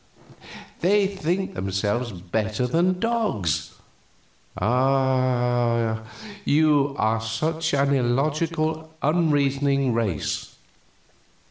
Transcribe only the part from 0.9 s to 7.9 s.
think themselves better than dogs. Ah, you are such